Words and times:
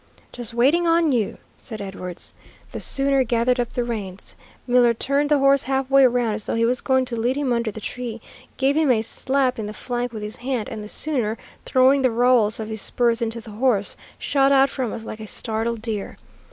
"Just 0.31 0.55
waiting 0.55 0.87
on 0.87 1.11
you," 1.11 1.37
said 1.57 1.79
Edwards. 1.79 2.33
The 2.71 2.79
sooner 2.79 3.23
gathered 3.23 3.59
up 3.59 3.73
the 3.73 3.83
reins. 3.83 4.33
Miller 4.65 4.95
turned 4.95 5.29
the 5.29 5.37
horse 5.37 5.61
halfway 5.61 6.07
round 6.07 6.33
as 6.33 6.47
though 6.47 6.55
he 6.55 6.65
was 6.65 6.81
going 6.81 7.05
to 7.05 7.15
lead 7.15 7.35
him 7.35 7.53
under 7.53 7.69
the 7.69 7.79
tree, 7.79 8.19
gave 8.57 8.75
him 8.75 8.89
a 8.89 9.03
slap 9.03 9.59
in 9.59 9.67
the 9.67 9.73
flank 9.73 10.11
with 10.11 10.23
his 10.23 10.37
hand, 10.37 10.69
and 10.69 10.83
the 10.83 10.89
sooner, 10.89 11.37
throwing 11.65 12.01
the 12.01 12.09
rowels 12.09 12.59
of 12.59 12.67
his 12.67 12.81
spurs 12.81 13.21
into 13.21 13.39
the 13.41 13.51
horse, 13.51 13.95
shot 14.17 14.51
out 14.51 14.71
from 14.71 14.91
us 14.91 15.03
like 15.03 15.19
a 15.19 15.27
startled 15.27 15.83
deer. 15.83 16.17